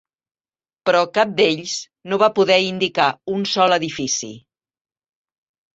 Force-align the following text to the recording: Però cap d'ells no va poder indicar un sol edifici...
Però 0.89 1.01
cap 1.17 1.35
d'ells 1.41 1.75
no 2.13 2.19
va 2.23 2.31
poder 2.41 2.59
indicar 2.71 3.09
un 3.37 3.47
sol 3.55 3.79
edifici... 3.81 4.33